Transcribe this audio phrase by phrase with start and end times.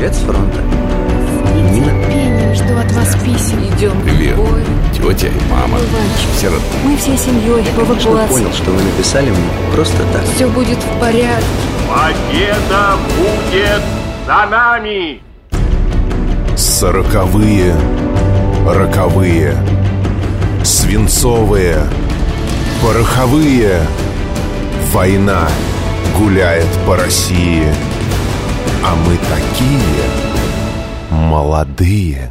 [0.00, 0.62] Привет с фронта.
[1.54, 1.90] Нина.
[1.92, 3.62] Нетерпением жду от вас писем.
[3.62, 4.00] Идем.
[4.00, 4.38] Привет.
[4.38, 5.76] Ой, Тетя и мама.
[5.76, 6.30] Иванчик.
[6.38, 6.62] Все родные.
[6.84, 10.22] Мы всей семьей в Конечно, понял, что вы написали мне просто так.
[10.34, 11.44] все будет в порядке.
[11.86, 13.82] Победа будет
[14.26, 15.20] за нами!
[16.56, 17.76] Сороковые,
[18.66, 19.54] роковые,
[20.64, 21.76] свинцовые,
[22.82, 23.82] пороховые.
[24.94, 25.46] Война
[26.18, 27.64] гуляет по России,
[28.82, 30.10] а мы такие
[31.10, 32.30] молодые.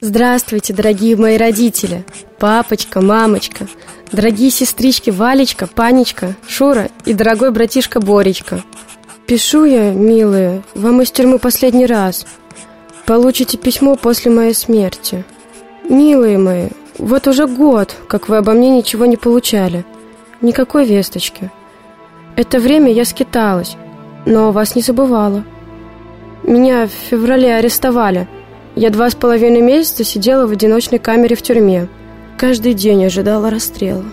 [0.00, 2.04] Здравствуйте, дорогие мои родители,
[2.38, 3.66] папочка, мамочка,
[4.10, 8.62] дорогие сестрички Валечка, Панечка, Шура и дорогой братишка Боречка.
[9.26, 12.26] Пишу я, милые, вам из тюрьмы последний раз.
[13.06, 15.24] Получите письмо после моей смерти.
[15.88, 19.84] Милые мои, вот уже год, как вы обо мне ничего не получали.
[20.40, 21.50] Никакой весточки.
[22.36, 23.76] Это время я скиталась,
[24.26, 25.44] но вас не забывала.
[26.42, 28.28] Меня в феврале арестовали–
[28.76, 31.88] я два с половиной месяца сидела в одиночной камере в тюрьме.
[32.38, 34.04] Каждый день ожидала расстрела.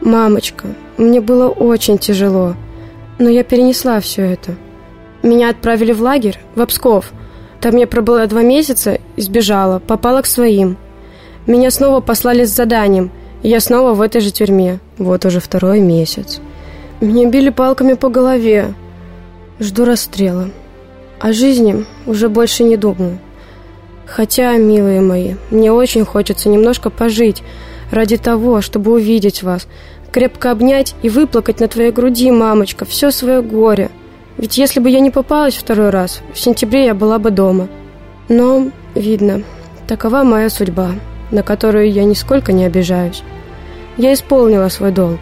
[0.00, 0.66] Мамочка,
[0.98, 2.54] мне было очень тяжело,
[3.18, 4.56] но я перенесла все это.
[5.22, 7.12] Меня отправили в лагерь, в Обсков.
[7.60, 10.76] Там я пробыла два месяца сбежала, попала к своим.
[11.46, 13.10] Меня снова послали с заданием,
[13.42, 14.80] и я снова в этой же тюрьме.
[14.98, 16.40] Вот уже второй месяц.
[17.00, 18.74] Меня били палками по голове.
[19.60, 20.48] Жду расстрела.
[21.18, 23.18] О жизни уже больше не думаю.
[24.06, 27.42] Хотя, милые мои, мне очень хочется немножко пожить
[27.90, 29.68] ради того, чтобы увидеть вас,
[30.12, 33.90] крепко обнять и выплакать на твоей груди, мамочка, все свое горе.
[34.38, 37.68] Ведь если бы я не попалась второй раз, в сентябре я была бы дома.
[38.30, 39.42] Но, видно,
[39.86, 40.92] такова моя судьба,
[41.30, 43.22] на которую я нисколько не обижаюсь.
[43.98, 45.20] Я исполнила свой долг.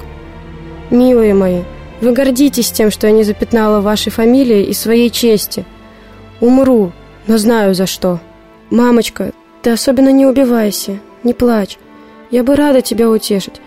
[0.90, 1.62] Милые мои,
[2.00, 5.64] вы гордитесь тем, что я не запятнала вашей фамилии и своей чести.
[6.40, 6.92] Умру,
[7.26, 8.20] но знаю за что.
[8.70, 9.32] «Мамочка,
[9.62, 11.78] ты особенно не убивайся, не плачь.
[12.30, 13.60] Я бы рада тебя утешить,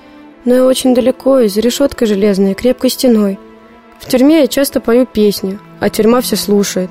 [0.45, 3.39] но я очень далеко и за решеткой железной, крепкой стеной.
[3.99, 6.89] В тюрьме я часто пою песни, а тюрьма все слушает.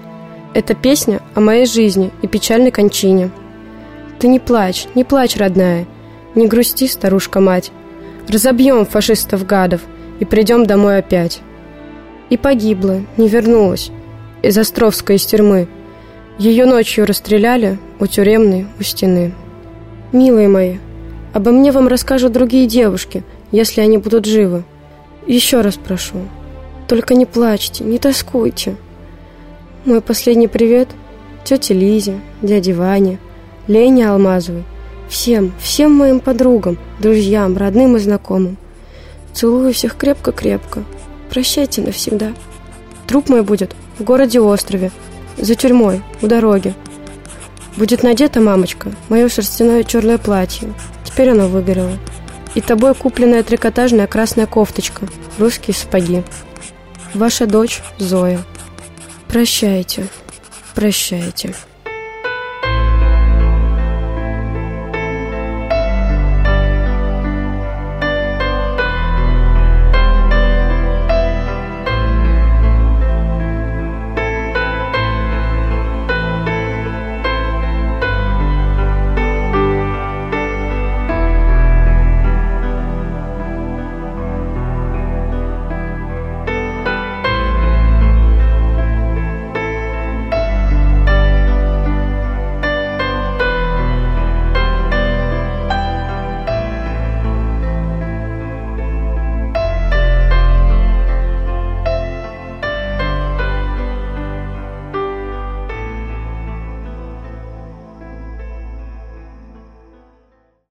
[0.55, 3.31] Это песня о моей жизни и печальной кончине.
[4.19, 5.87] Ты не плачь, не плачь, родная,
[6.35, 7.71] не грусти, старушка-мать.
[8.29, 9.83] Разобьем фашистов-гадов
[10.21, 11.41] и придем домой опять».
[12.31, 13.91] И погибла, не вернулась,
[14.43, 15.67] из Островской из тюрьмы–
[16.41, 19.35] ее ночью расстреляли у тюремной, у стены.
[20.11, 20.79] Милые мои,
[21.35, 24.65] обо мне вам расскажут другие девушки, если они будут живы.
[25.27, 26.17] Еще раз прошу,
[26.89, 28.77] только не плачьте, не тоскуйте.
[29.85, 30.89] Мой последний привет
[31.45, 33.19] тете Лизе, дяде Ване,
[33.67, 34.65] Лене Алмазовой,
[35.11, 38.57] всем, всем моим подругам, друзьям, родным и знакомым.
[39.33, 40.85] Целую всех крепко-крепко.
[41.31, 42.33] Прощайте навсегда.
[43.07, 44.91] Труп мой будет в городе-острове,
[45.37, 46.75] за тюрьмой, у дороги.
[47.77, 50.73] Будет надета, мамочка, мое шерстяное черное платье.
[51.05, 51.97] Теперь оно выгорело.
[52.55, 55.07] И тобой купленная трикотажная красная кофточка,
[55.39, 56.23] русские сапоги.
[57.15, 58.41] Ваша дочь Зоя.
[59.29, 60.07] Прощайте,
[60.75, 61.55] прощайте.